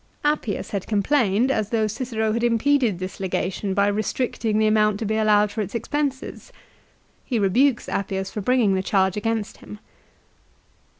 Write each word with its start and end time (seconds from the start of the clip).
Appius 0.25 0.71
had 0.71 0.87
complained 0.87 1.51
as 1.51 1.69
though 1.69 1.85
Cicero 1.85 2.33
had 2.33 2.43
impeded 2.43 2.97
this 2.97 3.19
legation 3.19 3.75
by 3.75 3.85
restricting 3.85 4.57
the 4.57 4.65
amount 4.65 4.97
to 4.97 5.05
be 5.05 5.15
allowed 5.15 5.51
for 5.51 5.61
its 5.61 5.75
expenses. 5.75 6.51
He 7.23 7.37
rebukes 7.37 7.87
Appius 7.87 8.31
for 8.31 8.41
bringing 8.41 8.73
the 8.73 8.81
charge 8.81 9.15
against 9.15 9.57
him. 9.57 9.77